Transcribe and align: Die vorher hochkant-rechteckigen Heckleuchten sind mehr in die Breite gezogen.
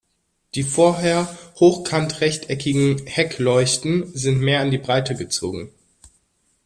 Die 0.55 0.63
vorher 0.63 1.29
hochkant-rechteckigen 1.59 3.05
Heckleuchten 3.05 4.07
sind 4.17 4.39
mehr 4.39 4.63
in 4.63 4.71
die 4.71 4.79
Breite 4.79 5.13
gezogen. 5.15 5.69